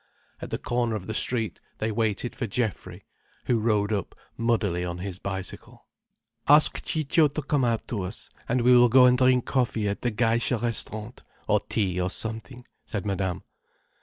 At 0.41 0.49
the 0.49 0.57
corner 0.57 0.95
of 0.95 1.05
the 1.05 1.13
street 1.13 1.61
they 1.77 1.91
waited 1.91 2.35
for 2.35 2.47
Geoffrey, 2.47 3.05
who 3.45 3.59
rode 3.59 3.93
up 3.93 4.15
muddily 4.35 4.83
on 4.83 4.97
his 4.97 5.19
bicycle. 5.19 5.85
"Ask 6.47 6.81
Ciccio 6.83 7.27
to 7.27 7.41
come 7.43 7.63
out 7.63 7.87
to 7.89 8.01
us, 8.01 8.27
and 8.49 8.61
we 8.61 8.75
will 8.75 8.89
go 8.89 9.05
and 9.05 9.15
drink 9.15 9.45
coffee 9.45 9.87
at 9.87 10.01
the 10.01 10.09
Geisha 10.09 10.57
Restaurant—or 10.57 11.59
tea 11.69 12.01
or 12.01 12.09
something," 12.09 12.65
said 12.83 13.05
Madame. 13.05 13.43